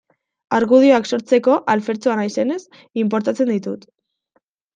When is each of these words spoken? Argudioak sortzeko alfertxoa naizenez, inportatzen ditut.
Argudioak 0.59 1.09
sortzeko 1.17 1.57
alfertxoa 1.73 2.15
naizenez, 2.21 2.59
inportatzen 3.03 3.53
ditut. 3.53 3.87